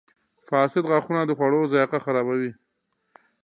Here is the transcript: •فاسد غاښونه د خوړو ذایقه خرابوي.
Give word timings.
•فاسد 0.49 0.83
غاښونه 0.91 1.21
د 1.25 1.31
خوړو 1.37 1.61
ذایقه 1.73 1.99
خرابوي. 2.05 2.51